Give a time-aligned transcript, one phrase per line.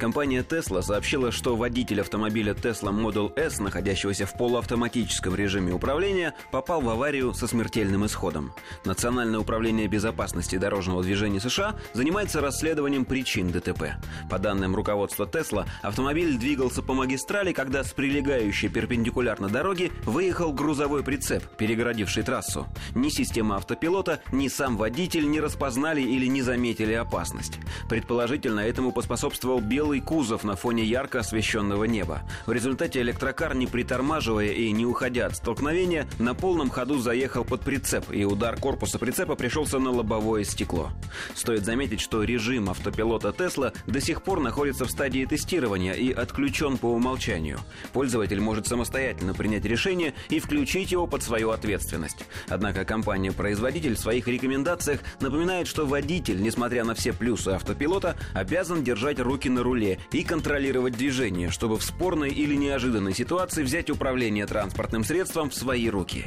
[0.00, 6.80] Компания Tesla сообщила, что водитель автомобиля Tesla Model S, находящегося в полуавтоматическом режиме управления, попал
[6.80, 8.54] в аварию со смертельным исходом.
[8.86, 13.96] Национальное управление безопасности дорожного движения США занимается расследованием причин ДТП.
[14.30, 21.04] По данным руководства Tesla, автомобиль двигался по магистрали, когда с прилегающей перпендикулярно дороги выехал грузовой
[21.04, 22.66] прицеп, перегородивший трассу.
[22.94, 27.58] Ни система автопилота, ни сам водитель не распознали или не заметили опасность.
[27.90, 32.22] Предположительно, этому поспособствовал белый белый кузов на фоне ярко освещенного неба.
[32.46, 37.62] В результате электрокар, не притормаживая и не уходя от столкновения, на полном ходу заехал под
[37.62, 40.90] прицеп, и удар корпуса прицепа пришелся на лобовое стекло.
[41.34, 46.78] Стоит заметить, что режим автопилота Тесла до сих пор находится в стадии тестирования и отключен
[46.78, 47.58] по умолчанию.
[47.92, 52.24] Пользователь может самостоятельно принять решение и включить его под свою ответственность.
[52.48, 59.18] Однако компания-производитель в своих рекомендациях напоминает, что водитель, несмотря на все плюсы автопилота, обязан держать
[59.18, 64.46] руки на руле руле и контролировать движение, чтобы в спорной или неожиданной ситуации взять управление
[64.46, 66.26] транспортным средством в свои руки.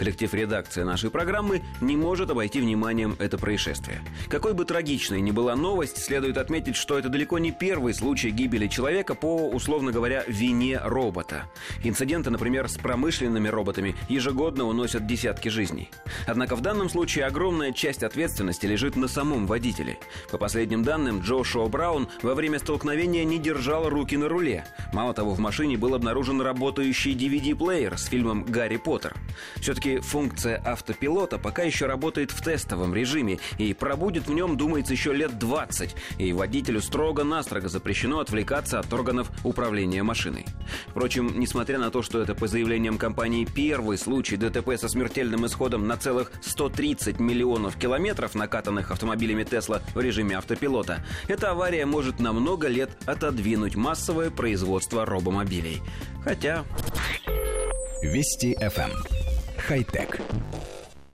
[0.00, 4.00] Коллектив редакции нашей программы не может обойти вниманием это происшествие.
[4.30, 8.66] Какой бы трагичной ни была новость, следует отметить, что это далеко не первый случай гибели
[8.66, 11.50] человека по, условно говоря, вине робота.
[11.84, 15.90] Инциденты, например, с промышленными роботами ежегодно уносят десятки жизней.
[16.26, 19.98] Однако в данном случае огромная часть ответственности лежит на самом водителе.
[20.30, 24.64] По последним данным, Джошуа Браун во время столкновения не держал руки на руле.
[24.94, 29.14] Мало того, в машине был обнаружен работающий DVD-плеер с фильмом «Гарри Поттер».
[29.56, 34.92] Все-таки все функция автопилота пока еще работает в тестовом режиме и пробудет в нем, думается,
[34.92, 40.46] еще лет 20, и водителю строго-настрого запрещено отвлекаться от органов управления машиной.
[40.88, 45.86] Впрочем, несмотря на то, что это по заявлениям компании первый случай ДТП со смертельным исходом
[45.86, 52.32] на целых 130 миллионов километров, накатанных автомобилями Тесла в режиме автопилота, эта авария может на
[52.32, 55.80] много лет отодвинуть массовое производство робомобилей.
[56.22, 56.64] Хотя...
[58.02, 59.19] Вести FM
[59.70, 60.20] хай-тек.